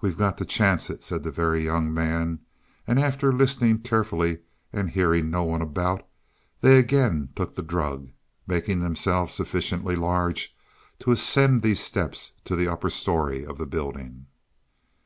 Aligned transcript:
"We've 0.00 0.16
got 0.16 0.38
to 0.38 0.46
chance 0.46 0.88
it," 0.88 1.02
said 1.02 1.24
the 1.24 1.30
Very 1.30 1.62
Young 1.62 1.92
Man, 1.92 2.40
and 2.86 2.98
after 2.98 3.30
listening 3.34 3.80
carefully 3.80 4.38
and 4.72 4.88
hearing 4.88 5.28
no 5.28 5.44
one 5.44 5.60
about, 5.60 6.08
they 6.62 6.78
again 6.78 7.28
took 7.36 7.54
the 7.54 7.62
drug, 7.62 8.08
making 8.46 8.80
themselves 8.80 9.34
sufficiently 9.34 9.94
large 9.94 10.56
to 11.00 11.10
ascend 11.10 11.60
these 11.60 11.80
steps 11.80 12.32
to 12.46 12.56
the 12.56 12.66
upper 12.68 12.88
story 12.88 13.44
of 13.44 13.58
the 13.58 13.66
building. 13.66 14.24